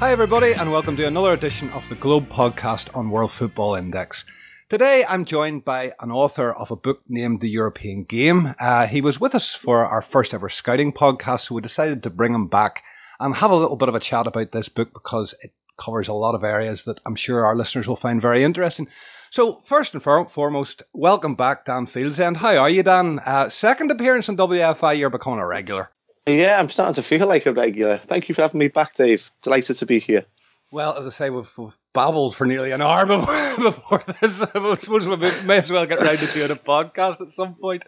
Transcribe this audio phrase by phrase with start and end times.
[0.00, 4.24] Hi, everybody, and welcome to another edition of the Globe podcast on World Football Index.
[4.68, 8.54] Today, I'm joined by an author of a book named The European Game.
[8.60, 12.10] Uh, he was with us for our first ever scouting podcast, so we decided to
[12.10, 12.84] bring him back
[13.18, 16.12] and have a little bit of a chat about this book because it covers a
[16.12, 18.86] lot of areas that I'm sure our listeners will find very interesting.
[19.30, 22.36] So, first and foremost, welcome back, Dan Fieldsend.
[22.36, 23.18] How are you, Dan?
[23.18, 25.90] Uh, second appearance on WFI, you're becoming a regular.
[26.28, 27.98] Yeah, I'm starting to feel like a regular.
[27.98, 29.30] Thank you for having me back, Dave.
[29.42, 30.26] Delighted to be here.
[30.70, 34.42] Well, as I say, we've, we've babbled for nearly an hour before, before this.
[34.42, 37.84] I suppose we may as well get round to doing a podcast at some point.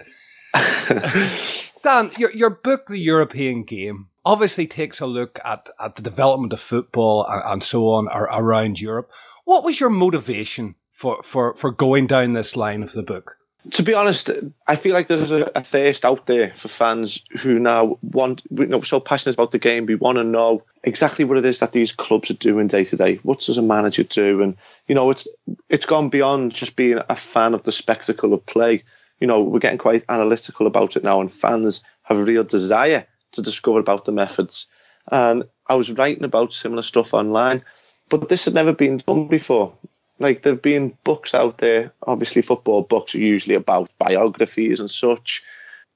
[1.83, 6.53] Dan, your, your book, The European Game, obviously takes a look at, at the development
[6.53, 9.11] of football and, and so on around Europe.
[9.45, 13.37] What was your motivation for, for, for going down this line of the book?
[13.73, 14.31] To be honest,
[14.67, 18.67] I feel like there's a, a, thirst out there for fans who now want, you
[18.67, 19.87] know, so passionate about the game.
[19.87, 22.97] We want to know exactly what it is that these clubs are doing day to
[22.97, 23.17] day.
[23.17, 24.43] What does a manager do?
[24.43, 24.57] And
[24.89, 25.29] you know, it's
[25.69, 28.85] it's gone beyond just being a fan of the spectacle of play.
[29.21, 33.07] You know, we're getting quite analytical about it now, and fans have a real desire
[33.33, 34.69] to discover about the methods.
[35.11, 37.63] And I was writing about similar stuff online,
[38.09, 39.75] but this had never been done before.
[40.21, 41.93] Like there've been books out there.
[42.07, 45.43] Obviously, football books are usually about biographies and such,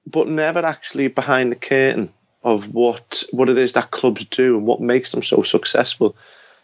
[0.06, 4.66] but never actually behind the curtain of what what it is that clubs do and
[4.66, 6.16] what makes them so successful.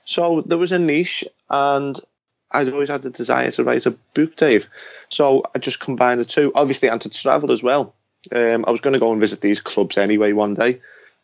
[0.06, 2.00] So there was a niche, and
[2.50, 4.68] I'd always had the desire to write a book, Dave.
[5.10, 6.52] So I just combined the two.
[6.54, 7.94] Obviously, and to travel as well.
[8.34, 10.80] Um, I was going to go and visit these clubs anyway one day,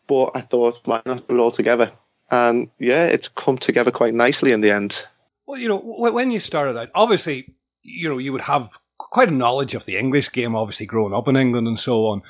[0.07, 1.91] but I thought, why not put it all together?
[2.29, 5.05] And yeah, it's come together quite nicely in the end.
[5.47, 9.33] Well, you know, when you started out, obviously, you know, you would have quite a
[9.33, 12.21] knowledge of the English game, obviously growing up in England and so on.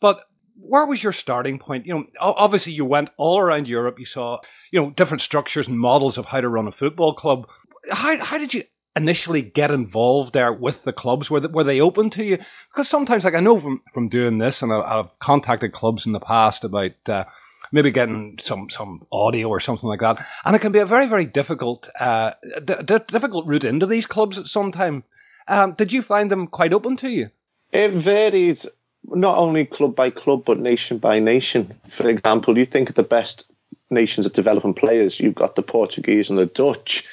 [0.00, 0.24] But
[0.56, 1.86] where was your starting point?
[1.86, 4.00] You know, obviously you went all around Europe.
[4.00, 4.38] You saw,
[4.72, 7.46] you know, different structures and models of how to run a football club.
[7.90, 8.62] How how did you
[8.96, 11.30] initially get involved there with the clubs?
[11.30, 12.38] Were they, were they open to you?
[12.72, 16.20] Because sometimes, like I know from from doing this, and I've contacted clubs in the
[16.20, 17.08] past about.
[17.08, 17.24] Uh,
[17.74, 20.24] maybe getting some some audio or something like that.
[20.44, 22.32] And it can be a very very difficult uh,
[22.64, 25.02] d- d- difficult route into these clubs at some time.
[25.48, 27.30] Um, did you find them quite open to you?
[27.72, 28.60] It varied
[29.04, 31.74] not only club by club but nation by nation.
[31.88, 33.50] For example, you think of the best
[33.90, 35.18] nations at developing players.
[35.20, 37.04] You've got the Portuguese and the Dutch,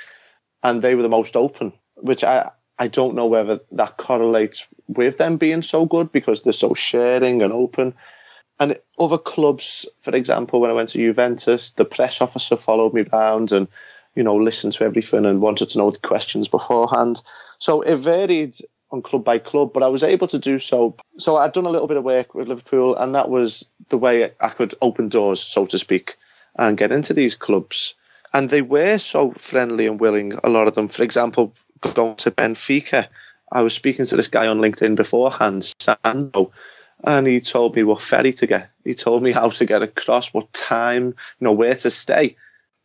[0.63, 1.73] and they were the most open.
[1.95, 6.53] Which I I don't know whether that correlates with them being so good because they're
[6.53, 7.95] so sharing and open.
[8.61, 13.05] And other clubs, for example, when I went to Juventus, the press officer followed me
[13.11, 13.67] around and,
[14.13, 17.23] you know, listened to everything and wanted to know the questions beforehand.
[17.57, 18.55] So it varied
[18.91, 20.95] on club by club, but I was able to do so.
[21.17, 24.31] So I'd done a little bit of work with Liverpool, and that was the way
[24.39, 26.17] I could open doors, so to speak,
[26.55, 27.95] and get into these clubs.
[28.31, 30.87] And they were so friendly and willing, a lot of them.
[30.87, 31.55] For example,
[31.95, 33.07] going to Benfica,
[33.51, 36.51] I was speaking to this guy on LinkedIn beforehand, Sandro,
[37.03, 38.69] and he told me what ferry to get.
[38.83, 42.35] He told me how to get across, what time, you know, where to stay,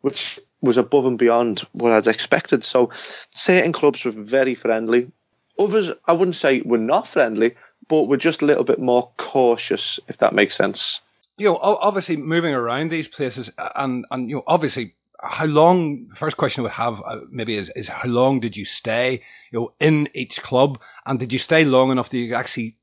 [0.00, 2.64] which was above and beyond what I'd expected.
[2.64, 2.90] So
[3.34, 5.10] certain clubs were very friendly.
[5.58, 7.54] Others, I wouldn't say were not friendly,
[7.88, 11.00] but were just a little bit more cautious, if that makes sense.
[11.38, 16.08] You know, obviously moving around these places, and and you know, obviously, how long?
[16.14, 19.22] First question we have uh, maybe is is how long did you stay?
[19.52, 22.76] You know, in each club, and did you stay long enough that you actually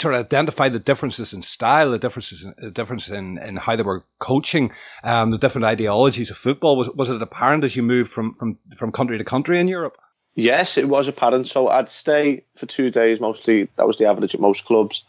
[0.00, 3.76] sort of identify the differences in style, the differences, in, the difference in, in how
[3.76, 4.72] they were coaching,
[5.04, 6.76] um, the different ideologies of football.
[6.76, 9.96] Was was it apparent as you moved from from from country to country in Europe?
[10.34, 11.48] Yes, it was apparent.
[11.48, 13.68] So I'd stay for two days mostly.
[13.76, 15.04] That was the average at most clubs.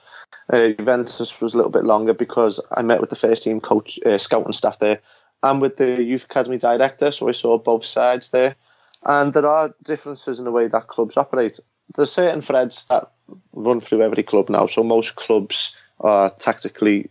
[0.52, 4.00] Uh, Juventus was a little bit longer because I met with the first team coach,
[4.06, 5.02] uh, scouting staff there,
[5.44, 7.12] and with the youth academy director.
[7.12, 8.56] So I saw both sides there,
[9.04, 11.60] and there are differences in the way that clubs operate.
[11.96, 13.12] There's certain threads that
[13.54, 14.68] run through every club now.
[14.68, 17.10] So most clubs are tactically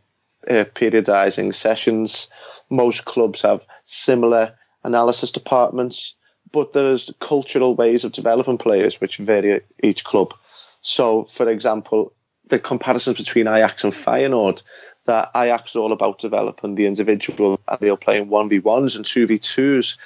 [0.49, 2.29] uh, periodizing sessions.
[2.71, 4.55] Most clubs have similar
[4.85, 6.15] analysis departments,
[6.53, 10.35] but there's cultural ways of developing players which vary each club.
[10.83, 12.13] So, for example,
[12.49, 14.63] the comparisons between Ajax and Feyenoord,
[15.07, 19.99] that Ajax is all about developing the individual and they're playing 1v1s and 2v2s.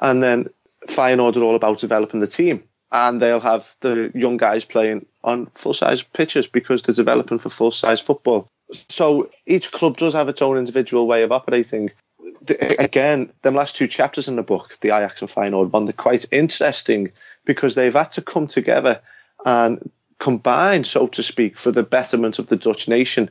[0.00, 0.48] And then
[0.86, 5.46] Feyenoord are all about developing the team and they'll have the young guys playing on
[5.46, 8.48] full size pitches because they're developing for full size football.
[8.88, 11.90] So each club does have its own individual way of operating.
[12.42, 15.92] The, again, them last two chapters in the book, the Ajax and Feyenoord one, they're
[15.92, 17.12] quite interesting
[17.44, 19.00] because they've had to come together
[19.44, 23.30] and combine, so to speak, for the betterment of the Dutch nation,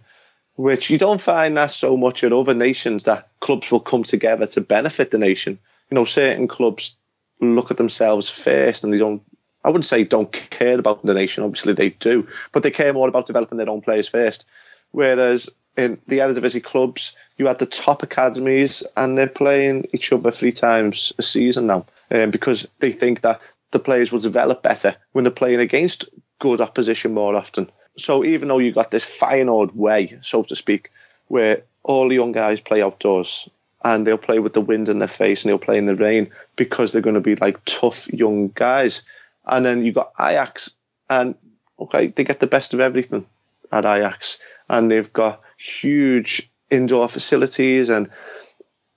[0.55, 4.47] which you don't find that so much in other nations that clubs will come together
[4.47, 5.59] to benefit the nation.
[5.91, 6.95] You know, certain clubs
[7.39, 9.21] look at themselves first and they don't
[9.67, 13.09] I wouldn't say don't care about the nation, obviously they do, but they care more
[13.09, 14.45] about developing their own players first.
[14.91, 20.31] Whereas in the Eredivisie clubs, you had the top academies and they're playing each other
[20.31, 23.41] three times a season now um, because they think that
[23.71, 26.07] the players will develop better when they're playing against
[26.39, 27.69] good opposition more often.
[27.97, 30.91] So even though you got this Feyenoord way, so to speak,
[31.27, 33.49] where all the young guys play outdoors
[33.83, 36.31] and they'll play with the wind in their face and they'll play in the rain
[36.55, 39.03] because they're going to be like tough young guys.
[39.47, 40.71] And then you've got Ajax
[41.09, 41.35] and
[41.79, 43.25] okay, they get the best of everything
[43.71, 44.39] at Ajax
[44.69, 48.09] and they've got huge indoor facilities and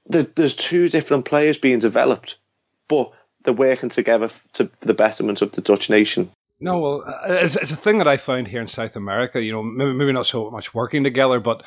[0.07, 2.37] there's two different players being developed,
[2.89, 3.13] but
[3.45, 6.31] they're working together to, for the betterment of the Dutch nation.
[6.59, 9.41] No, well, uh, it's, it's a thing that I found here in South America.
[9.41, 11.63] You know, maybe, maybe not so much working together, but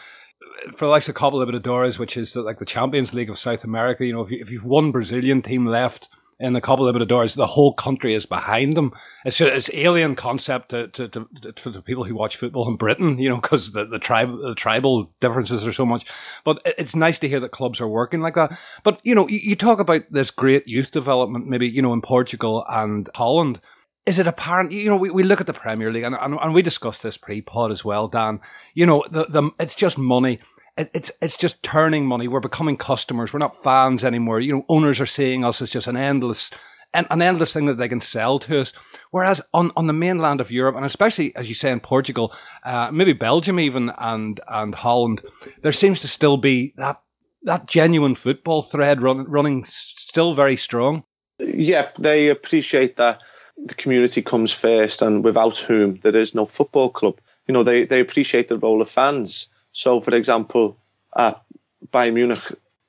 [0.76, 4.06] for the likes of Copa Libertadores, which is like the Champions League of South America,
[4.06, 6.10] you know, if, you, if you've one Brazilian team left
[6.40, 8.94] in the Copa Libertadores, the whole country is behind them.
[9.26, 12.76] It's just, it's alien concept to, to, to, to the people who watch football in
[12.76, 16.06] Britain, you know, because the, the tribe the tribal differences are so much.
[16.44, 18.58] But it's nice to hear that clubs are working like that.
[18.84, 22.02] But you know, you, you talk about this great youth development, maybe you know in
[22.02, 23.60] Portugal and Holland
[24.06, 24.72] is it apparent?
[24.72, 27.18] You know, we, we look at the Premier League and, and, and we discussed this
[27.18, 28.42] pre-pod as well, Dan.
[28.74, 30.40] You know, the, the it's just money.
[30.78, 32.28] It, it's it's just turning money.
[32.28, 33.34] We're becoming customers.
[33.34, 34.40] We're not fans anymore.
[34.40, 36.50] You know, owners are seeing us as just an endless
[36.94, 38.74] an, an endless thing that they can sell to us.
[39.12, 42.34] Whereas on, on the mainland of Europe, and especially as you say in Portugal,
[42.64, 45.22] uh, maybe Belgium even and and Holland,
[45.62, 47.02] there seems to still be that
[47.44, 51.04] that genuine football thread run, running still very strong.
[51.40, 53.22] Yeah, they appreciate that
[53.58, 57.20] the community comes first, and without whom there is no football club.
[57.48, 59.48] You know, they, they appreciate the role of fans.
[59.74, 60.78] So, for example,
[61.16, 61.44] at
[61.92, 62.44] Bayern Munich,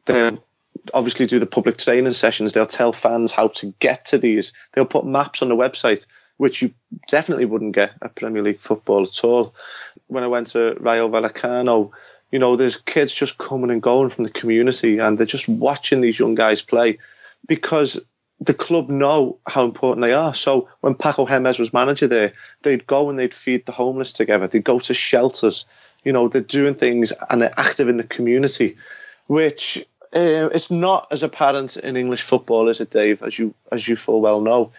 [0.05, 0.43] they'll
[0.93, 2.53] obviously do the public training sessions.
[2.53, 4.53] They'll tell fans how to get to these.
[4.73, 6.73] They'll put maps on the website, which you
[7.09, 9.55] definitely wouldn't get at Premier League football at all.
[10.09, 11.91] When I went to Rayo Vallecano,
[12.31, 16.01] you know, there's kids just coming and going from the community, and they're just watching
[16.01, 16.99] these young guys play
[17.47, 18.01] because
[18.41, 20.35] the club know how important they are.
[20.35, 22.33] So when Paco Jémez was manager there,
[22.63, 24.49] they'd go and they'd feed the homeless together.
[24.49, 25.65] They'd go to shelters.
[26.05, 28.77] You know, they're doing things and they're active in the community,
[29.27, 29.79] which
[30.15, 33.23] uh, it's not as apparent in English football, is it, Dave?
[33.23, 34.71] As you as you full well know.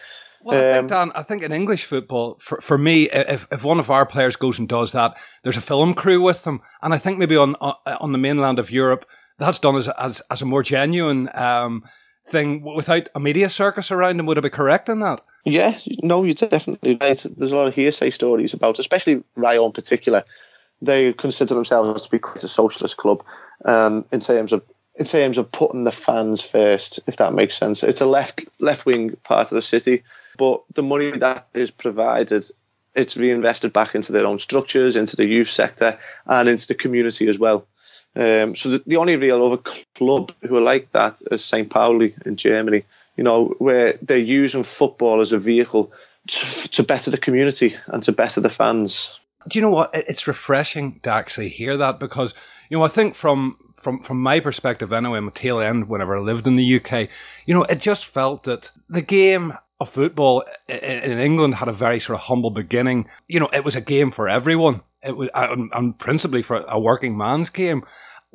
[0.44, 3.64] Well, I think, um, Dan, I think in English football, for, for me, if, if
[3.64, 6.62] one of our players goes and does that, there's a film crew with them.
[6.84, 9.06] And I think maybe on on the mainland of Europe,
[9.40, 11.84] that's done as, as, as a more genuine um,
[12.30, 14.28] thing without a media circus around them.
[14.28, 15.22] Would I be correct in that?
[15.46, 17.26] Yeah, no, you're definitely right.
[17.38, 20.24] There's a lot of hearsay stories about, especially Rayo in particular.
[20.82, 23.20] They consider themselves to be quite a socialist club
[23.64, 24.64] um, in terms of
[24.98, 27.84] in terms of putting the fans first, if that makes sense.
[27.84, 30.04] It's a left left wing part of the city,
[30.38, 32.46] but the money that is provided,
[32.94, 37.28] it's reinvested back into their own structures, into the youth sector, and into the community
[37.28, 37.68] as well.
[38.16, 39.62] Um, so the, the, only real other
[39.94, 41.70] club who are like that is St.
[41.70, 42.86] Pauli in Germany,
[43.18, 45.92] you know, where they're using football as a vehicle
[46.28, 49.20] to, to better the community and to better the fans.
[49.48, 49.92] Do you know what?
[49.94, 52.34] It's refreshing to actually hear that because,
[52.70, 56.20] you know, I think from from from my perspective anyway, my tail end whenever I
[56.20, 57.10] lived in the UK,
[57.46, 62.00] you know, it just felt that the game of football in England had a very
[62.00, 63.08] sort of humble beginning.
[63.28, 64.82] You know, it was a game for everyone.
[65.04, 67.84] It was, and, principally for a working man's game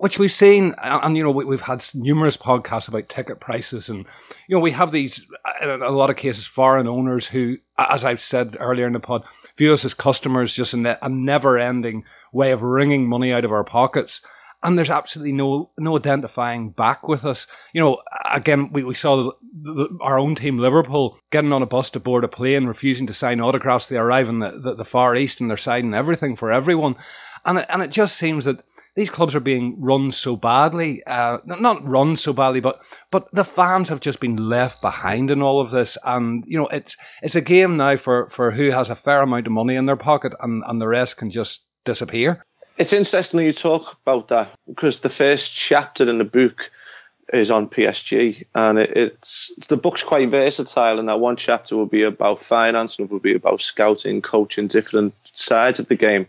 [0.00, 3.90] which we've seen, and, and, you know, we, have had numerous podcasts about ticket prices,
[3.90, 4.07] and
[4.49, 5.26] you know, we have these
[5.61, 9.25] in a lot of cases foreign owners who, as I've said earlier in the pod,
[9.57, 13.64] view us as customers, just a, a never-ending way of wringing money out of our
[13.64, 14.21] pockets
[14.62, 17.47] and there's absolutely no no identifying back with us.
[17.73, 19.33] You know, again, we, we saw the,
[19.73, 23.14] the, our own team, Liverpool, getting on a bus to board a plane, refusing to
[23.14, 23.87] sign autographs.
[23.87, 26.97] They arrive in the, the, the Far East and they're signing everything for everyone.
[27.45, 28.62] And it, and it just seems that
[28.97, 33.44] these clubs are being run so badly, uh, not run so badly, but but the
[33.44, 37.35] fans have just been left behind in all of this, and you know it's it's
[37.35, 40.32] a game now for for who has a fair amount of money in their pocket,
[40.40, 42.44] and and the rest can just disappear.
[42.76, 46.70] It's interesting you talk about that because the first chapter in the book
[47.32, 50.99] is on PSG, and it, it's the book's quite versatile.
[50.99, 54.66] And that one chapter will be about finance, and it will be about scouting, coaching,
[54.66, 56.26] different sides of the game.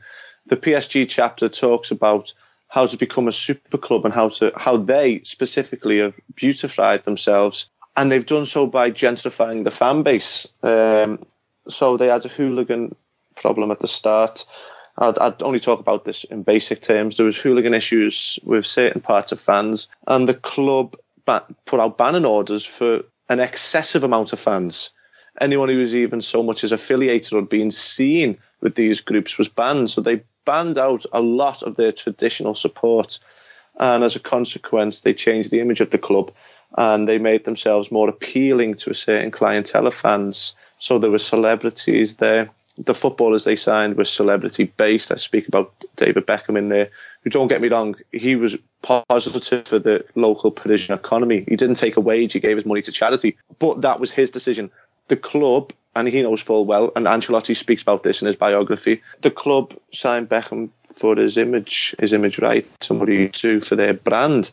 [0.48, 2.34] The PSG chapter talks about
[2.72, 7.68] how to become a super club and how to how they specifically have beautified themselves,
[7.98, 10.48] and they've done so by gentrifying the fan base.
[10.64, 11.26] Um,
[11.68, 12.96] so they had a hooligan
[13.36, 14.46] problem at the start.
[14.98, 17.18] I'd, I'd, only talk about this in basic terms.
[17.18, 20.96] There was hooligan issues with certain parts of fans, and the club
[21.66, 24.92] put out banning orders for an excessive amount of fans.
[25.42, 29.50] Anyone who was even so much as affiliated or being seen with these groups was
[29.50, 29.90] banned.
[29.90, 33.20] So they banned out a lot of their traditional support.
[33.80, 36.32] And as a consequence, they changed the image of the club
[36.78, 40.56] and they made themselves more appealing to a certain clientele of fans.
[40.80, 42.50] So there were celebrities there.
[42.78, 45.12] The footballers they signed were celebrity based.
[45.12, 46.90] I speak about David Beckham in there,
[47.24, 51.46] who don't get me wrong, he was positive for the local Parisian economy.
[51.48, 53.38] He didn't take a wage, he gave his money to charity.
[53.60, 54.72] But that was his decision.
[55.08, 59.02] The club, and he knows full well, and Ancelotti speaks about this in his biography,
[59.22, 64.52] the club signed Beckham for his image, his image right, somebody to for their brand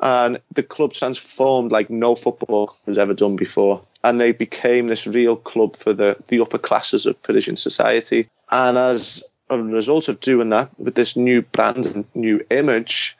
[0.00, 3.82] and the club transformed like no football has ever done before.
[4.02, 8.28] And they became this real club for the, the upper classes of Parisian society.
[8.50, 13.16] And as a result of doing that, with this new brand and new image,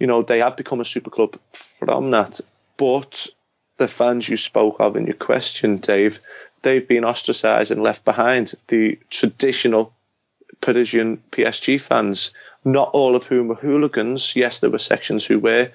[0.00, 2.40] you know, they have become a super club from that.
[2.76, 3.28] But
[3.76, 6.20] the fans you spoke of in your question, Dave,
[6.62, 8.54] they've been ostracised and left behind.
[8.68, 9.92] The traditional
[10.60, 12.30] Parisian PSG fans,
[12.64, 14.34] not all of whom were hooligans.
[14.36, 15.70] Yes, there were sections who were,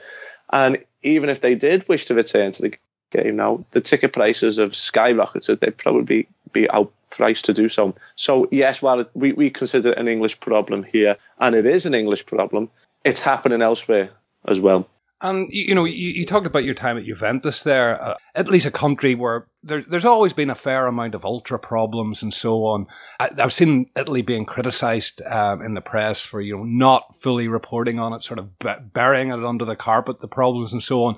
[0.52, 2.78] and even if they did wish to return to the
[3.12, 5.60] game now, the ticket prices have skyrocketed.
[5.60, 7.96] They'd probably be outpriced to do so.
[8.16, 11.96] So, yes, while we, we consider it an English problem here, and it is an
[11.96, 12.70] English problem,
[13.04, 14.10] it's happening elsewhere
[14.48, 14.88] as well.
[15.22, 18.66] And you, know, you, you, talked about your time at Juventus there, uh, at least
[18.66, 22.64] a country where there, there's always been a fair amount of ultra problems and so
[22.64, 22.88] on.
[23.20, 27.50] I, have seen Italy being criticised um, in the press for you know not fully
[27.50, 28.58] reporting on it, sort of
[28.94, 31.18] burying it under the carpet, the problems and so on.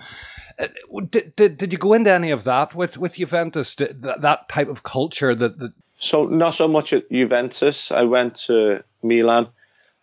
[0.58, 0.68] Uh,
[1.10, 3.76] did, did, did you go into any of that with with Juventus?
[3.76, 7.92] Did, that, that type of culture that, that so not so much at Juventus.
[7.92, 9.50] I went to Milan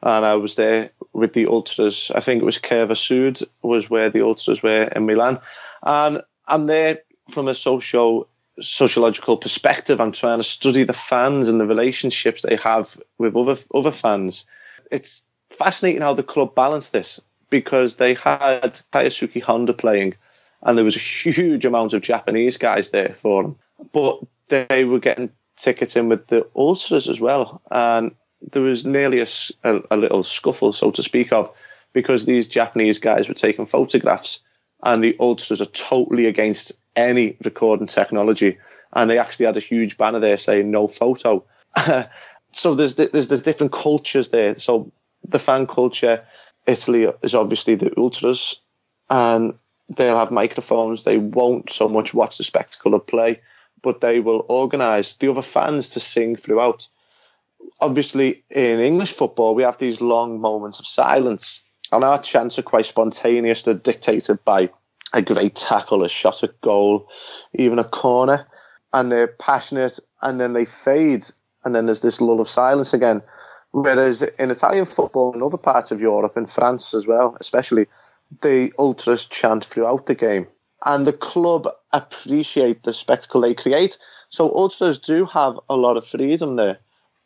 [0.03, 2.11] and I was there with the ultras.
[2.15, 5.41] I think it was Curva Sud was where the ultras were in Milan,
[5.83, 8.29] and I'm there from a social
[8.61, 10.01] sociological perspective.
[10.01, 14.47] I'm trying to study the fans and the relationships they have with other other fans.
[14.91, 17.21] It's fascinating how the club balanced this
[17.51, 20.15] because they had Keisuke Honda playing,
[20.63, 23.57] and there was a huge amount of Japanese guys there for them,
[23.93, 29.21] but they were getting tickets in with the ultras as well, and there was nearly
[29.21, 29.27] a,
[29.65, 31.53] a, a, little scuffle, so to speak of,
[31.93, 34.41] because these Japanese guys were taking photographs,
[34.83, 38.59] and the ultras are totally against any recording technology,
[38.93, 41.45] and they actually had a huge banner there saying "no photo."
[42.53, 44.59] so there's there's there's different cultures there.
[44.59, 44.93] So
[45.27, 46.25] the fan culture,
[46.67, 48.61] Italy is obviously the ultras,
[49.11, 49.55] and
[49.89, 51.05] they'll have microphones.
[51.05, 53.41] They won't so much watch the spectacle of play,
[53.83, 56.89] but they will organise the other fans to sing throughout
[57.81, 61.63] obviously in English football, we have these long moments of silence,
[61.93, 63.63] and our chants are quite spontaneous.
[63.63, 64.71] They're dictated by
[65.13, 67.09] a great tackle, a shot at goal,
[67.55, 68.47] even a corner,
[68.93, 71.25] and they're passionate, and then they fade,
[71.65, 73.23] and then there's this lull of silence again.
[73.71, 77.87] Whereas in Italian football and other parts of Europe, in France as well, especially,
[78.43, 80.47] the ultras chant throughout the game.
[80.85, 83.99] And the club appreciate the spectacle they create.
[84.29, 86.79] So ultras do have a lot of freedom there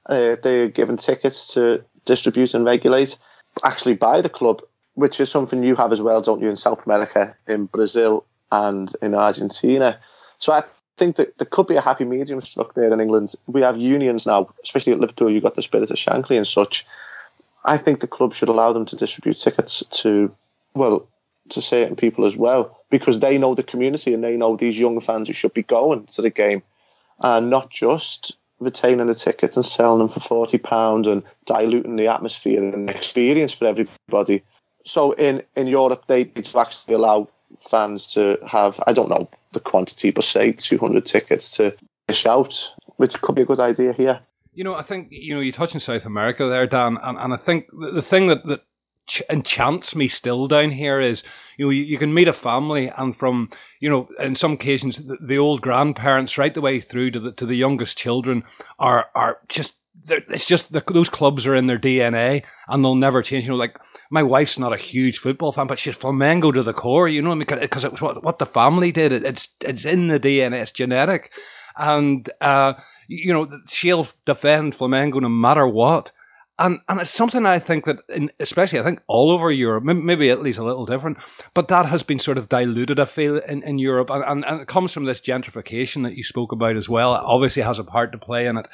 [0.07, 3.19] uh, they're given tickets to distribute and regulate,
[3.65, 4.63] actually by the club,
[4.95, 8.95] which is something you have as well, don't you, in South America, in Brazil, and
[9.01, 9.99] in Argentina.
[10.39, 10.65] So I
[10.99, 13.35] think that there could be a happy medium struck there in England.
[13.47, 15.31] We have unions now, especially at Liverpool.
[15.31, 16.85] You've got the Spirit of Shankly and such.
[17.65, 20.35] I think the club should allow them to distribute tickets to,
[20.75, 21.09] well,
[21.51, 25.01] to certain people as well, because they know the community and they know these young
[25.01, 26.63] fans who should be going to the game,
[27.23, 32.09] and not just retaining the tickets and selling them for forty pound and diluting the
[32.09, 34.43] atmosphere and experience for everybody.
[34.85, 37.29] So in in Europe, they to actually allow
[37.61, 41.77] fans to have I don't know the quantity, but say two hundred tickets to
[42.09, 44.21] dish out, which could be a good idea here.
[44.55, 47.33] You know, I think you know you touch in South America there, Dan, and, and
[47.33, 48.61] I think the, the thing that, that
[49.29, 51.23] enchants me still down here is
[51.57, 54.99] you know you, you, can meet a family and from you know in some occasions
[54.99, 58.45] the, the, old grandparents right the way through to the to the youngest children
[58.79, 59.75] are are just
[60.09, 63.45] it's just the, those clubs are in their DNA and they'll never change.
[63.45, 63.79] You know, like
[64.11, 67.09] my wife's not a huge football fan, but she's Flamengo to the core.
[67.09, 69.13] You know, because it was what, what the family did.
[69.13, 70.63] It, it's it's in the DNA.
[70.63, 71.31] It's genetic,
[71.77, 72.75] and uh,
[73.09, 76.13] you know she'll defend Flamengo no matter what
[76.63, 80.31] And, and it's something I think that, in, especially I think all over Europe, maybe
[80.31, 81.19] Italy's a little different,
[81.55, 84.11] but that has been sort of diluted, I feel, in, in Europe.
[84.11, 87.17] And, and, and it comes from this gentrification that you spoke about as well.
[87.17, 88.69] It obviously has a part to play in it.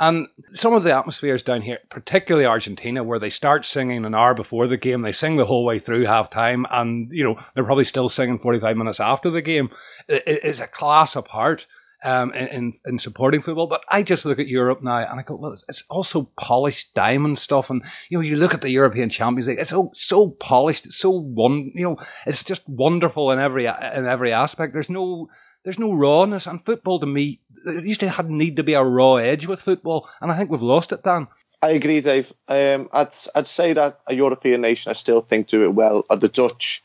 [0.00, 4.34] And some of the atmospheres down here, particularly Argentina, where they start singing an hour
[4.34, 7.64] before the game, they sing the whole way through half time, and you know they're
[7.64, 9.70] probably still singing forty five minutes after the game.
[10.06, 11.66] It is a class apart
[12.04, 13.66] um, in, in supporting football.
[13.66, 16.94] But I just look at Europe now and I go, well, it's, it's, also polished
[16.94, 17.70] diamond stuff.
[17.70, 20.86] And, you know, you look at the European Champions League, it's so, so polished.
[20.86, 24.72] It's so one, you know, it's just wonderful in every, in every aspect.
[24.72, 25.28] There's no,
[25.64, 26.46] there's no rawness.
[26.46, 29.60] And football to me, there used to have, need to be a raw edge with
[29.60, 30.08] football.
[30.20, 31.28] And I think we've lost it, Dan.
[31.60, 32.32] I agree, Dave.
[32.46, 36.04] Um, I'd, I'd say that a European nation, I still think, do it well.
[36.08, 36.84] Are the Dutch.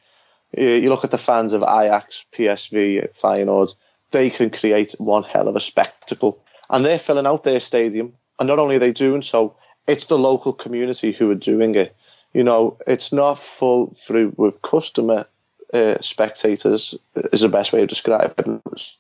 [0.55, 3.73] You look at the fans of Ajax, PSV, Feyenoord
[4.13, 6.41] they can create one hell of a spectacle.
[6.69, 8.13] And they're filling out their stadium.
[8.39, 11.93] And not only are they doing so, it's the local community who are doing it.
[12.33, 15.27] You know, it's not full through with customer
[15.73, 18.95] uh, spectators, is the best way to describe it.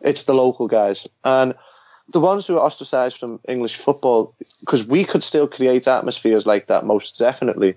[0.00, 1.06] It's the local guys.
[1.22, 1.54] And
[2.08, 6.66] the ones who are ostracized from English football, because we could still create atmospheres like
[6.66, 7.76] that, most definitely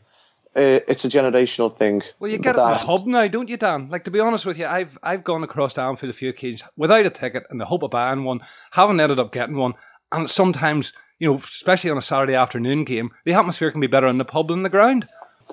[0.58, 2.02] uh, it's a generational thing.
[2.20, 3.90] Well, you get it in the pub now, don't you, Dan?
[3.90, 6.64] Like to be honest with you, I've I've gone across to Anfield a few occasions
[6.76, 8.40] without a ticket in the hope of buying one,
[8.72, 9.76] haven't ended up getting one,
[10.12, 14.08] and sometimes you know, especially on a Saturday afternoon game, the atmosphere can be better
[14.08, 15.06] in the pub than the ground.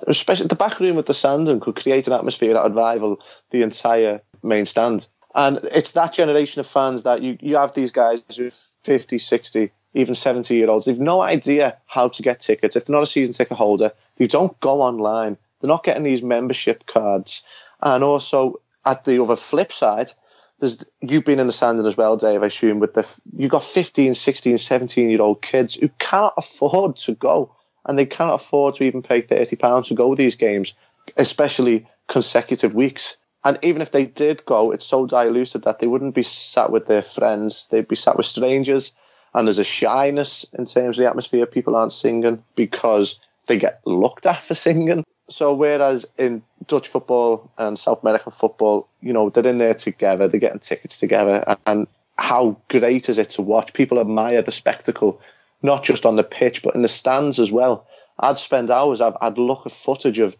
[0.07, 3.19] Especially the back room at the Sandon could create an atmosphere that would rival
[3.51, 5.07] the entire main stand.
[5.33, 8.51] And it's that generation of fans that you, you have these guys who are
[8.83, 10.85] 50, 60, even 70 year olds.
[10.85, 12.75] They've no idea how to get tickets.
[12.75, 15.37] If they're not a season ticket holder, they don't go online.
[15.59, 17.43] They're not getting these membership cards.
[17.81, 20.11] And also, at the other flip side,
[20.59, 22.43] there's you've been in the Sandon as well, Dave.
[22.43, 23.05] I assume with the
[23.35, 27.55] you've got 15, 16, 17 year old kids who cannot afford to go,
[27.85, 30.73] and they cannot afford to even pay thirty pounds to go to these games,
[31.17, 33.17] especially consecutive weeks.
[33.43, 36.87] And even if they did go, it's so diluted that they wouldn't be sat with
[36.87, 38.91] their friends; they'd be sat with strangers
[39.35, 41.45] and there's a shyness in terms of the atmosphere.
[41.45, 45.03] People aren't singing because they get looked at for singing.
[45.29, 50.27] So whereas in Dutch football and South American football, you know, they're in there together,
[50.27, 53.73] they're getting tickets together, and how great is it to watch?
[53.73, 55.19] People admire the spectacle,
[55.61, 57.87] not just on the pitch, but in the stands as well.
[58.19, 60.35] I'd spend hours, I'd, I'd look at footage of,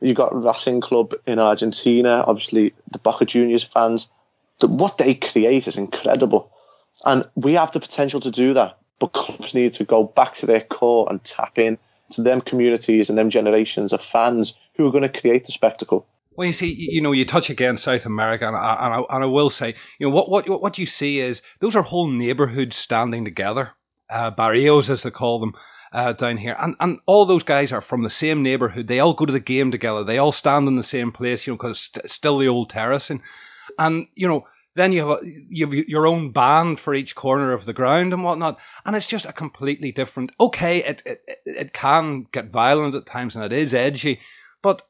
[0.00, 4.08] you got Racing Club in Argentina, obviously the Boca Juniors fans.
[4.60, 6.52] what they create is incredible.
[7.04, 8.78] And we have the potential to do that.
[8.98, 11.78] But clubs need to go back to their core and tap in
[12.10, 16.06] to them communities and them generations of fans who are going to create the spectacle.
[16.36, 19.24] Well, you see, you know, you touch again South America, and I, and I, and
[19.24, 22.76] I will say, you know, what, what, what you see is those are whole neighborhoods
[22.76, 23.72] standing together,
[24.08, 25.54] uh, barrios as they call them,
[25.92, 26.54] uh, down here.
[26.60, 28.86] And, and all those guys are from the same neighborhood.
[28.86, 30.04] They all go to the game together.
[30.04, 33.20] They all stand in the same place, you know, because it's still the old terracing.
[33.76, 34.46] And, you know,
[34.78, 38.12] then you have, a, you have your own band for each corner of the ground
[38.12, 40.30] and whatnot, and it's just a completely different.
[40.38, 44.20] Okay, it it, it can get violent at times and it is edgy,
[44.62, 44.82] but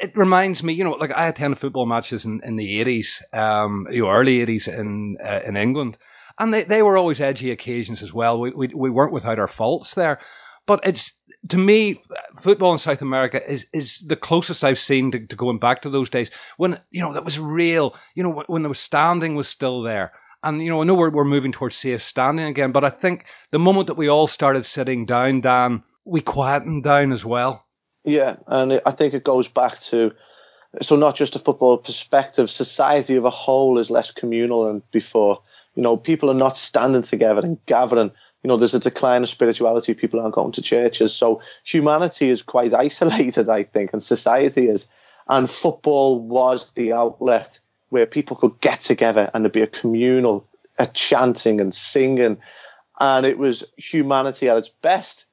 [0.00, 3.86] it reminds me, you know, like I attended football matches in, in the eighties, um,
[3.90, 5.96] you early eighties in uh, in England,
[6.38, 8.40] and they, they were always edgy occasions as well.
[8.40, 10.18] We, we we weren't without our faults there,
[10.66, 11.12] but it's
[11.48, 12.00] to me,
[12.40, 15.90] football in South America is is the closest I've seen to, to, going back to
[15.90, 17.94] those days when you know that was real.
[18.14, 21.24] You know when the standing was still there, and you know I know we're we're
[21.24, 25.06] moving towards safe standing again, but I think the moment that we all started sitting
[25.06, 27.64] down, Dan, we quietened down as well.
[28.04, 30.12] Yeah, and I think it goes back to
[30.82, 32.50] so not just a football perspective.
[32.50, 35.42] Society of a whole is less communal than before.
[35.74, 39.28] You know, people are not standing together and gathering you know, there's a decline of
[39.28, 39.94] spirituality.
[39.94, 41.14] People aren't going to churches.
[41.14, 44.88] So humanity is quite isolated, I think, and society is.
[45.28, 50.48] And football was the outlet where people could get together and there'd be a communal,
[50.78, 52.38] a chanting and singing.
[53.00, 55.26] And it was humanity at its best.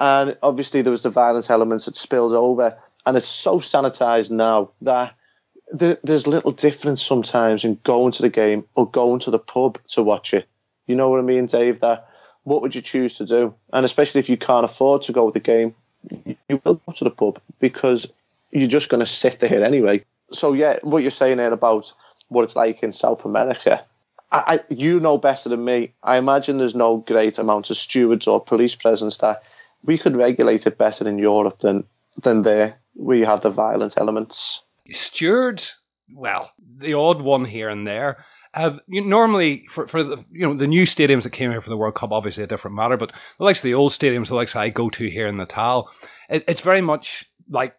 [0.00, 2.76] And obviously there was the violence elements that spilled over.
[3.06, 5.14] And it's so sanitized now that
[5.70, 10.02] there's little difference sometimes in going to the game or going to the pub to
[10.02, 10.48] watch it.
[10.86, 11.80] You know what I mean, Dave?
[11.80, 12.07] That
[12.48, 13.54] what would you choose to do?
[13.72, 15.74] And especially if you can't afford to go to the game,
[16.48, 18.06] you will go to the pub because
[18.50, 20.04] you're just going to sit there anyway.
[20.32, 21.92] So yeah, what you're saying there about
[22.28, 23.84] what it's like in South America,
[24.30, 25.92] I, I, you know better than me.
[26.02, 29.42] I imagine there's no great amount of stewards or police presence that
[29.84, 31.84] we could regulate it better in Europe than
[32.22, 34.62] than there, where you have the violent elements.
[34.90, 35.76] Stewards,
[36.12, 38.24] well, the odd one here and there.
[38.54, 41.70] Have you, normally for, for the you know the new stadiums that came here for
[41.70, 42.96] the World Cup, obviously a different matter.
[42.96, 45.90] But the likes of the old stadiums, the likes I go to here in Natal,
[46.28, 47.76] it, it's very much like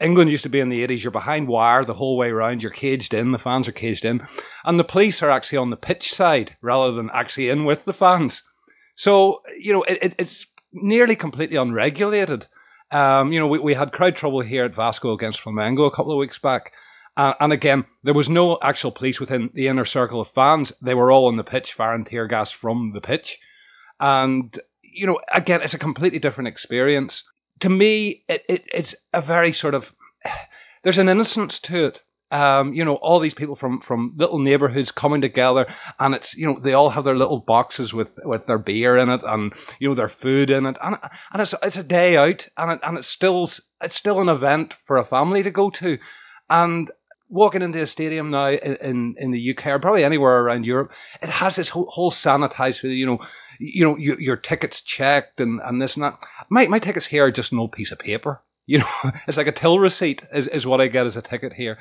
[0.00, 1.02] England used to be in the 80s.
[1.02, 2.62] You're behind wire the whole way around.
[2.62, 3.32] You're caged in.
[3.32, 4.26] The fans are caged in.
[4.64, 7.94] And the police are actually on the pitch side rather than actually in with the
[7.94, 8.42] fans.
[8.96, 12.46] So, you know, it, it, it's nearly completely unregulated.
[12.90, 16.12] Um, you know, we, we had crowd trouble here at Vasco against Flamengo a couple
[16.12, 16.72] of weeks back.
[17.16, 20.72] Uh, and again, there was no actual police within the inner circle of fans.
[20.82, 23.38] They were all on the pitch, firing tear gas from the pitch.
[24.00, 27.22] And, you know, again, it's a completely different experience
[27.60, 29.94] to me, it, it, it's a very sort of
[30.82, 32.02] there's an innocence to it.
[32.30, 36.46] Um, you know, all these people from, from little neighborhoods coming together, and it's you
[36.46, 39.88] know they all have their little boxes with, with their beer in it, and you
[39.88, 40.96] know their food in it, and
[41.32, 43.48] and it's it's a day out, and it, and it's still
[43.80, 45.98] it's still an event for a family to go to,
[46.50, 46.90] and
[47.34, 50.92] walking into a stadium now in, in, in the UK or probably anywhere around Europe,
[51.20, 53.18] it has this whole, whole sanitized, you know,
[53.58, 56.18] you know, your, your tickets checked and, and this and that.
[56.48, 58.40] My, my tickets here are just an old piece of paper.
[58.66, 61.52] You know, it's like a till receipt is, is what I get as a ticket
[61.52, 61.76] here.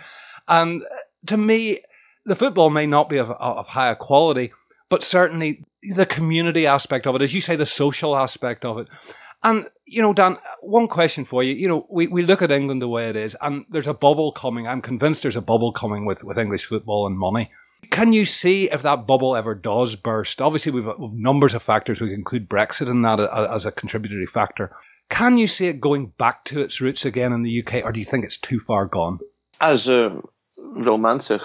[0.50, 0.84] And
[1.28, 1.80] to me,
[2.26, 4.52] the football may not be of, of higher quality,
[4.89, 8.88] but certainly the community aspect of it, as you say, the social aspect of it.
[9.43, 11.53] And, you know, Dan, one question for you.
[11.53, 14.32] You know, we, we look at England the way it is, and there's a bubble
[14.32, 14.67] coming.
[14.67, 17.51] I'm convinced there's a bubble coming with, with English football and money.
[17.91, 20.41] Can you see if that bubble ever does burst?
[20.41, 21.99] Obviously, we've, we've numbers of factors.
[21.99, 24.75] We include Brexit in that uh, as a contributory factor.
[25.10, 27.99] Can you see it going back to its roots again in the UK, or do
[27.99, 29.19] you think it's too far gone?
[29.60, 30.21] As a
[30.75, 31.41] romantic,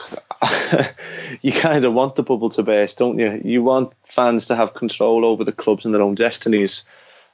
[1.42, 3.40] you kind of want the bubble to burst, don't you?
[3.44, 6.84] You want fans to have control over the clubs and their own destinies.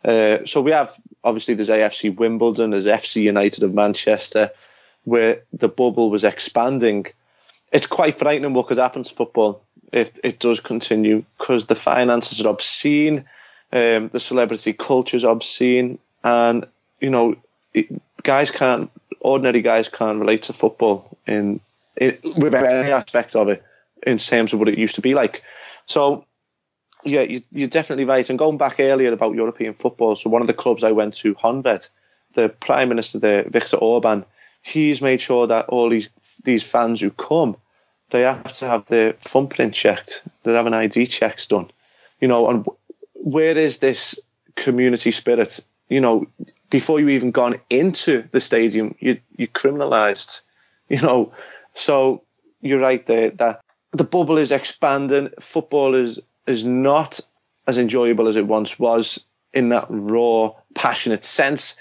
[0.05, 4.51] Uh, so we have obviously there's AFC Wimbledon, there's FC United of Manchester,
[5.05, 7.07] where the bubble was expanding
[7.75, 9.61] it's quite frightening what could happen to football
[9.93, 13.25] if it does continue because the finances are obscene,
[13.73, 16.67] um, the celebrity culture is obscene, and
[17.01, 17.37] you know,
[18.23, 18.91] guys can't,
[19.21, 21.61] ordinary guys can't relate to football in,
[21.97, 23.63] in with any aspect of it
[24.07, 25.43] in terms of what it used to be like.
[25.87, 26.25] So,
[27.05, 28.29] yeah, you, you're definitely right.
[28.29, 31.35] And going back earlier about European football, so one of the clubs I went to,
[31.35, 31.89] Honved,
[32.35, 34.25] the Prime Minister there, Viktor Orban,
[34.63, 36.09] he's made sure that all these
[36.43, 37.57] these fans who come
[38.11, 40.23] they have to have their thumbprint checked.
[40.45, 41.71] They have an ID checks done.
[42.21, 42.65] You know, and
[43.15, 44.19] where is this
[44.55, 45.59] community spirit?
[45.89, 46.27] You know,
[46.71, 50.43] before you even gone into the stadium, you you criminalised.
[50.87, 51.33] You know,
[51.73, 52.23] so
[52.61, 53.63] you're right there that
[53.93, 55.31] the bubble is expanding.
[55.41, 57.21] Football is is not
[57.67, 59.21] as enjoyable as it once was
[59.53, 61.77] in that raw, passionate sense.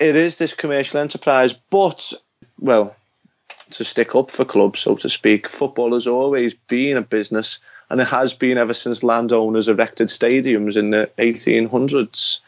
[0.00, 2.12] It is this commercial enterprise, but
[2.58, 2.96] well,
[3.72, 5.48] to stick up for clubs, so to speak.
[5.48, 7.58] Football has always been a business,
[7.90, 12.40] and it has been ever since landowners erected stadiums in the 1800s.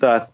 [0.00, 0.30] That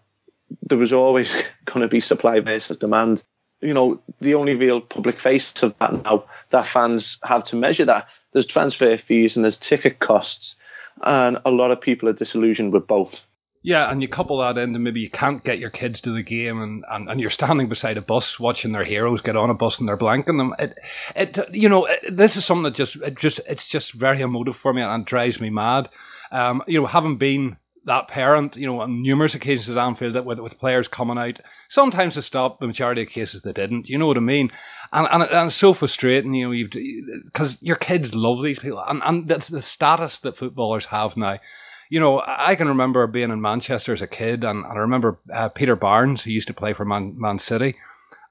[0.63, 1.33] there was always
[1.65, 3.23] going to be supply versus demand.
[3.61, 7.85] You know, the only real public face of that now that fans have to measure
[7.85, 8.07] that.
[8.31, 10.55] There's transfer fees and there's ticket costs,
[11.03, 13.27] and a lot of people are disillusioned with both.
[13.61, 16.23] Yeah, and you couple that in, into maybe you can't get your kids to the
[16.23, 19.53] game, and, and, and you're standing beside a bus watching their heroes get on a
[19.53, 20.55] bus and they're blanking them.
[20.57, 20.77] It,
[21.15, 24.55] it, you know, it, this is something that just, it just, it's just very emotive
[24.55, 25.89] for me and drives me mad.
[26.31, 27.57] Um, you know, having been
[27.89, 31.41] that parent, you know, on numerous occasions at Anfield that with, with players coming out,
[31.67, 33.89] sometimes to stop, the majority of cases they didn't.
[33.89, 34.51] You know what I mean?
[34.93, 36.69] And and, and it's so frustrating, you know,
[37.25, 41.39] because your kids love these people, and and that's the status that footballers have now
[41.89, 45.17] you know, I can remember being in Manchester as a kid, and, and I remember
[45.33, 47.75] uh, Peter Barnes, who used to play for Man, Man City.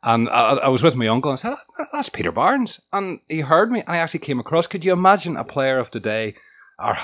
[0.01, 1.55] And I, I, was with my uncle and I said,
[1.93, 2.81] That's Peter Barnes.
[2.93, 4.69] And he heard me, and I actually came across.
[4.69, 6.37] Could you imagine a player of today,
[6.79, 6.95] or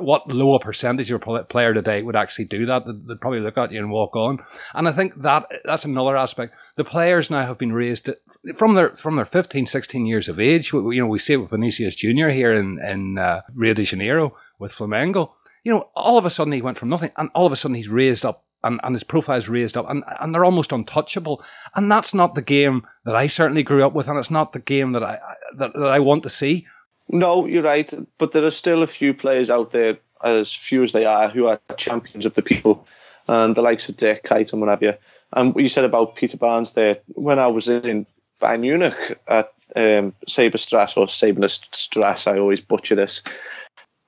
[0.00, 2.84] what lower percentage of a player today would actually do that?
[2.86, 4.38] They'd probably look at you and walk on.
[4.74, 6.54] And I think that that's another aspect.
[6.76, 8.08] The players now have been raised
[8.56, 10.72] from their from their 15, 16 years of age.
[10.72, 14.36] You know, we see it with Vinicius Junior here in in uh, Rio de Janeiro
[14.58, 15.30] with Flamengo
[15.64, 17.74] you know, all of a sudden he went from nothing and all of a sudden
[17.74, 21.42] he's raised up and, and his profile's raised up and, and they're almost untouchable.
[21.74, 24.58] And that's not the game that I certainly grew up with and it's not the
[24.58, 25.18] game that I,
[25.58, 26.66] that, that I want to see.
[27.12, 27.92] No, you're right.
[28.18, 31.46] But there are still a few players out there, as few as they are, who
[31.46, 32.86] are champions of the people
[33.26, 34.96] and the likes of Dirk Kuyt and whatever.
[35.32, 38.06] And what you said about Peter Barnes there, when I was in
[38.40, 43.22] Bayern Munich at um, Saberstrasse or Saberstrasse, I always butcher this.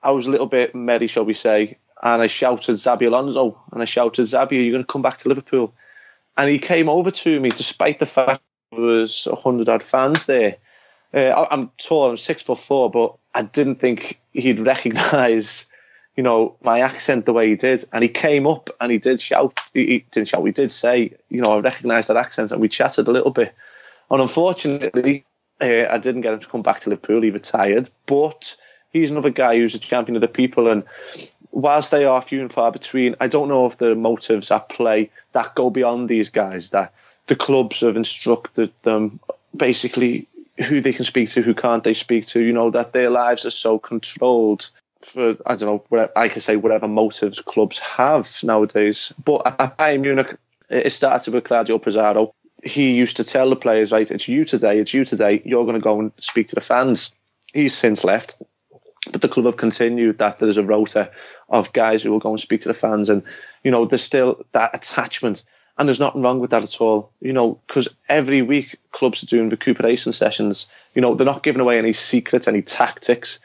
[0.01, 3.81] I was a little bit merry, shall we say, and I shouted Xabi Alonso, and
[3.81, 5.73] I shouted, Xabi, are you going to come back to Liverpool?
[6.35, 10.25] And he came over to me, despite the fact there was a hundred odd fans
[10.25, 10.57] there,
[11.13, 15.67] Uh, I'm tall, I'm six foot four, but I didn't think he'd recognise,
[16.15, 17.85] you know, my accent the way he did.
[17.93, 19.59] And he came up and he did shout.
[19.73, 20.45] He, didn't shout.
[20.45, 23.53] He did say, you know, I recognised that accent, and we chatted a little bit.
[24.09, 25.25] And unfortunately,
[25.61, 27.21] uh, I didn't get him to come back to Liverpool.
[27.21, 28.55] He retired, but
[28.91, 30.67] he's another guy who's a champion of the people.
[30.67, 30.83] And
[31.51, 35.11] whilst they are few and far between, I don't know if the motives at play
[35.33, 36.71] that go beyond these guys.
[36.71, 36.93] That
[37.27, 39.19] the clubs have instructed them
[39.55, 42.39] basically who they can speak to, who can't they speak to.
[42.39, 44.69] You know that their lives are so controlled
[45.01, 45.83] for I don't know.
[45.89, 49.13] Whatever, I can say whatever motives clubs have nowadays.
[49.23, 50.37] But at Bayern Munich,
[50.69, 52.33] it started with Claudio Pizarro.
[52.63, 55.41] He used to tell the players, right, it's you today, it's you today.
[55.43, 57.11] You're going to go and speak to the fans.
[57.53, 58.37] He's since left,
[59.11, 61.11] but the club have continued that there is a rota
[61.49, 63.23] of guys who will go and speak to the fans, and
[63.63, 65.43] you know there's still that attachment
[65.77, 69.27] and there's nothing wrong with that at all, you know, because every week clubs are
[69.27, 70.67] doing recuperation sessions.
[70.93, 73.39] You know, they're not giving away any secrets, any tactics.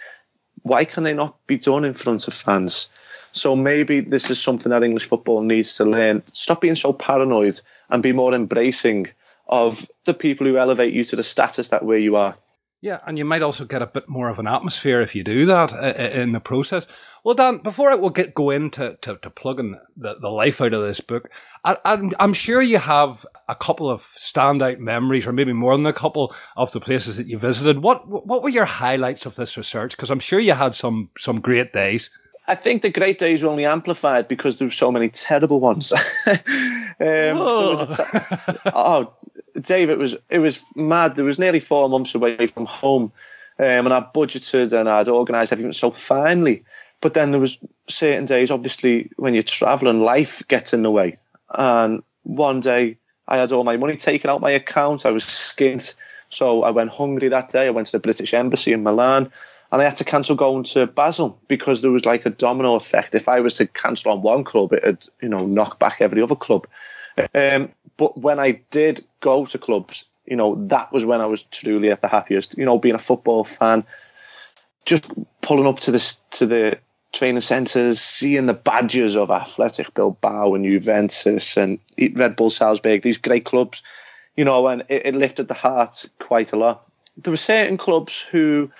[0.63, 2.89] Why can they not be done in front of fans?
[3.33, 6.23] So maybe this is something that English football needs to learn.
[6.33, 9.09] Stop being so paranoid and be more embracing
[9.47, 12.37] of the people who elevate you to the status that where you are.
[12.81, 15.47] Yeah, and you might also get a bit more of an atmosphere if you do
[15.47, 16.87] that uh, uh, in the process.
[17.25, 20.73] Well, Dan, before I will get go into to, to plugging the, the life out
[20.73, 21.29] of this book,
[21.65, 25.87] I, I'm, I'm sure you have a couple of standout memories, or maybe more than
[25.87, 27.83] a couple of the places that you visited.
[27.83, 29.97] What what were your highlights of this research?
[29.97, 32.11] Because I'm sure you had some some great days.
[32.47, 35.93] I think the great days were only amplified because there were so many terrible ones.
[35.93, 35.99] um,
[36.99, 39.13] oh,
[39.61, 41.17] Dave, it was it was mad.
[41.17, 43.13] There was nearly four months away from home,
[43.59, 46.65] um, and I budgeted and I'd organised everything so finely.
[47.01, 47.59] But then there was
[47.89, 51.19] certain days, obviously, when you're travelling, life gets in the way.
[51.51, 55.07] And one day, I had all my money taken out my account.
[55.07, 55.95] I was skint,
[56.29, 57.67] so I went hungry that day.
[57.67, 59.31] I went to the British Embassy in Milan,
[59.71, 63.15] and I had to cancel going to Basel because there was like a domino effect.
[63.15, 66.37] If I was to cancel on one club, it'd you know knock back every other
[66.37, 66.67] club.
[67.35, 71.43] Um, but when I did go to clubs, you know, that was when I was
[71.45, 72.57] truly at the happiest.
[72.57, 73.85] You know, being a football fan,
[74.85, 75.07] just
[75.41, 76.79] pulling up to the to the
[77.13, 81.79] training centres, seeing the badges of Athletic Bilbao and Juventus and
[82.15, 83.83] Red Bull Salzburg, these great clubs,
[84.37, 86.87] you know, and it, it lifted the heart quite a lot.
[87.17, 88.71] There were certain clubs who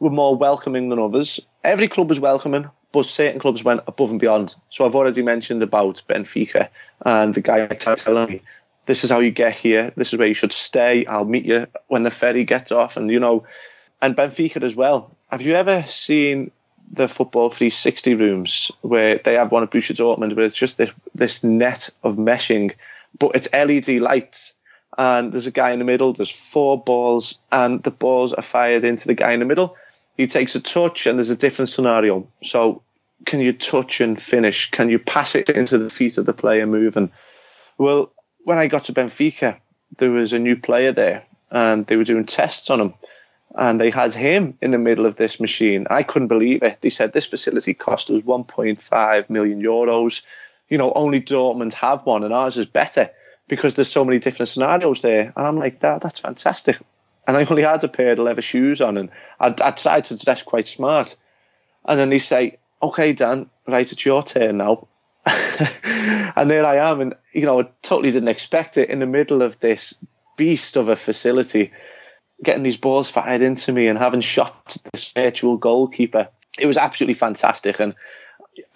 [0.00, 1.40] were more welcoming than others.
[1.62, 4.54] Every club was welcoming, but certain clubs went above and beyond.
[4.70, 6.68] So I've already mentioned about Benfica
[7.04, 8.40] and the guy telling me
[8.86, 9.92] this is how you get here.
[9.96, 11.04] This is where you should stay.
[11.04, 12.96] I'll meet you when the ferry gets off.
[12.96, 13.46] And, you know,
[14.00, 15.10] and Benfica as well.
[15.28, 16.52] Have you ever seen
[16.92, 20.92] the Football 360 rooms where they have one at Borussia Dortmund where it's just this,
[21.16, 22.76] this net of meshing,
[23.18, 24.54] but it's LED lights.
[24.96, 28.84] And there's a guy in the middle, there's four balls, and the balls are fired
[28.84, 29.76] into the guy in the middle.
[30.16, 32.28] He takes a touch, and there's a different scenario.
[32.42, 32.82] So,
[33.26, 34.70] can you touch and finish?
[34.70, 37.10] Can you pass it into the feet of the player moving?
[37.78, 38.12] Well,
[38.44, 39.58] when I got to Benfica,
[39.98, 42.94] there was a new player there, and they were doing tests on him,
[43.56, 45.86] and they had him in the middle of this machine.
[45.90, 46.78] I couldn't believe it.
[46.80, 50.22] They said this facility cost us 1.5 million euros.
[50.68, 53.10] You know, only Dortmund have one, and ours is better
[53.48, 55.32] because there's so many different scenarios there.
[55.36, 56.78] And I'm like, that that's fantastic.
[57.26, 59.10] And I only had a pair of leather shoes on, and
[59.40, 61.16] I, I tried to dress quite smart.
[61.84, 64.88] And then they say, "Okay, Dan, right, it's your turn now."
[66.36, 69.42] and there I am, and you know, I totally didn't expect it in the middle
[69.42, 69.94] of this
[70.36, 71.72] beast of a facility,
[72.42, 76.28] getting these balls fired into me and having shot this virtual goalkeeper.
[76.58, 77.94] It was absolutely fantastic, and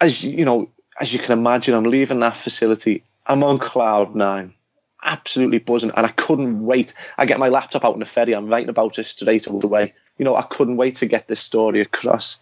[0.01, 3.03] as you know, as you can imagine, I'm leaving that facility.
[3.25, 4.55] I'm on cloud nine,
[5.03, 6.93] absolutely buzzing, and I couldn't wait.
[7.17, 8.33] I get my laptop out in the ferry.
[8.33, 9.93] I'm writing about it straight away.
[10.17, 12.39] You know, I couldn't wait to get this story across.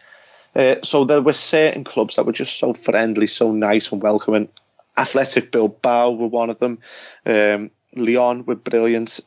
[0.56, 4.50] Uh, so there were certain clubs that were just so friendly, so nice and welcoming.
[4.98, 6.80] Athletic Bilbao were one of them.
[7.26, 9.20] Um, Lyon were brilliant.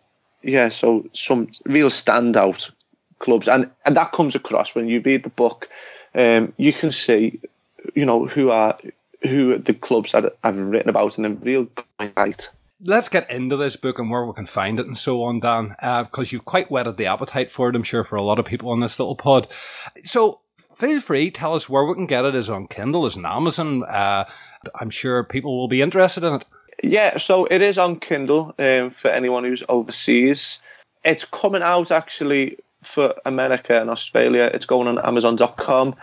[0.43, 2.71] Yeah, so some real standout
[3.19, 5.69] clubs, and and that comes across when you read the book.
[6.15, 7.41] Um, you can see,
[7.95, 8.77] you know, who are
[9.23, 11.69] who the clubs that I've written about in a real
[12.17, 12.51] light.
[12.83, 15.75] Let's get into this book and where we can find it and so on, Dan,
[15.79, 18.47] because uh, you've quite whetted the appetite for it, I'm sure, for a lot of
[18.47, 19.49] people on this little pod.
[20.05, 20.41] So,
[20.77, 22.35] feel free, tell us where we can get it.
[22.35, 23.07] Is on Kindle?
[23.07, 23.85] Is on Amazon?
[23.85, 24.25] Uh,
[24.79, 26.45] I'm sure people will be interested in it.
[26.83, 30.61] Yeah, so it is on Kindle um, for anyone who's overseas.
[31.05, 34.51] It's coming out actually for America and Australia.
[34.53, 35.97] It's going on Amazon.com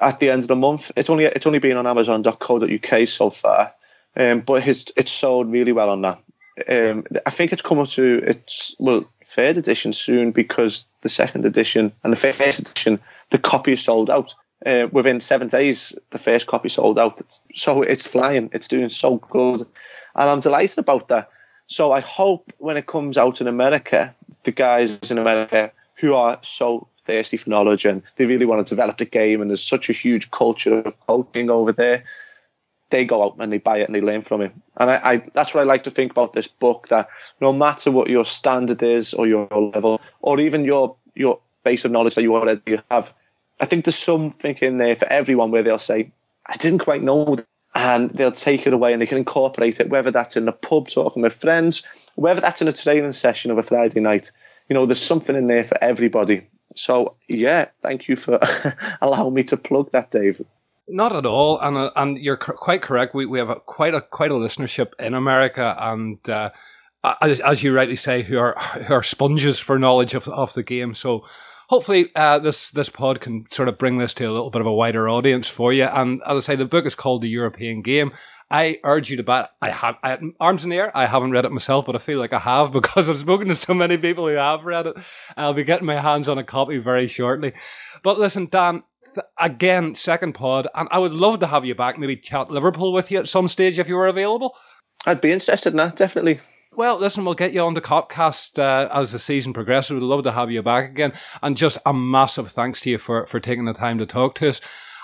[0.00, 0.92] at the end of the month.
[0.96, 3.72] It's only it's only been on Amazon.co.uk so far,
[4.16, 6.22] um, but it's it's sold really well on that.
[6.68, 11.46] Um, I think it's come up to it's well third edition soon because the second
[11.46, 14.34] edition and the first edition, the copy is sold out.
[14.64, 17.20] Uh, within seven days, the first copy sold out.
[17.54, 18.48] So it's flying.
[18.52, 19.62] It's doing so good.
[20.14, 21.30] And I'm delighted about that.
[21.66, 26.38] So I hope when it comes out in America, the guys in America who are
[26.42, 29.90] so thirsty for knowledge and they really want to develop the game and there's such
[29.90, 32.04] a huge culture of coaching over there,
[32.92, 34.52] they go out and they buy it and they learn from it.
[34.76, 37.08] And I, I, that's what I like to think about this book that
[37.40, 41.90] no matter what your standard is or your level or even your your base of
[41.90, 43.12] knowledge that you already have,
[43.60, 46.12] I think there's something in there for everyone where they'll say,
[46.46, 47.36] I didn't quite know
[47.74, 50.88] and they'll take it away and they can incorporate it, whether that's in a pub
[50.88, 51.82] talking with friends,
[52.14, 54.30] whether that's in a training session of a Friday night.
[54.68, 56.46] You know, there's something in there for everybody.
[56.76, 58.40] So, yeah, thank you for
[59.00, 60.40] allowing me to plug that, Dave.
[60.88, 63.14] Not at all, and uh, and you're quite correct.
[63.14, 66.50] We we have a, quite a quite a listenership in America, and uh,
[67.20, 70.62] as, as you rightly say, who are who are sponges for knowledge of of the
[70.62, 70.94] game.
[70.94, 71.24] So
[71.68, 74.66] hopefully uh, this this pod can sort of bring this to a little bit of
[74.66, 75.84] a wider audience for you.
[75.84, 78.12] And as I say, the book is called The European Game.
[78.50, 79.46] I urge you to buy it.
[79.62, 80.94] I have I, arms in the air.
[80.94, 83.56] I haven't read it myself, but I feel like I have because I've spoken to
[83.56, 84.96] so many people who have read it.
[85.36, 87.52] I'll be getting my hands on a copy very shortly.
[88.02, 88.82] But listen, Dan,
[89.38, 91.98] again, second pod, and I would love to have you back.
[91.98, 94.54] Maybe chat Liverpool with you at some stage if you were available.
[95.06, 96.40] I'd be interested in that, definitely.
[96.74, 99.92] Well, listen, we'll get you on the Copcast uh, as the season progresses.
[99.92, 101.12] We'd love to have you back again.
[101.42, 104.48] And just a massive thanks to you for, for taking the time to talk to
[104.48, 104.60] us.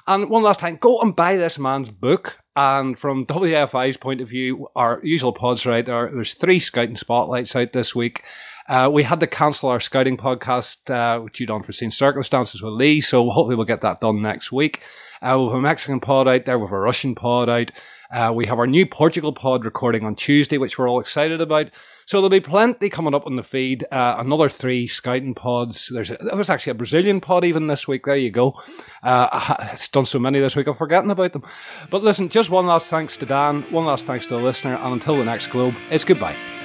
[0.09, 2.39] And one last time, go and buy this man's book.
[2.57, 7.55] And from WFI's point of view, our usual pods right there, there's three scouting spotlights
[7.55, 8.23] out this week.
[8.71, 13.03] Uh, we had to cancel our scouting podcast uh, due to unforeseen circumstances with Lee,
[13.03, 14.81] so hopefully we'll get that done next week.
[15.21, 17.71] Uh, we have a Mexican pod out there, we have a Russian pod out.
[18.11, 21.71] Uh, we have our new Portugal pod recording on Tuesday, which we're all excited about.
[22.07, 23.85] So there'll be plenty coming up on the feed.
[23.93, 25.91] Uh, another three scouting pods.
[25.93, 28.07] There's a, there was actually a Brazilian pod even this week.
[28.07, 28.55] There you go.
[29.03, 31.45] Uh, it's done so many this week, I'm forgetting about them.
[31.91, 34.95] But listen, just one last thanks to Dan, one last thanks to the listener, and
[34.95, 36.58] until the next globe, it's goodbye.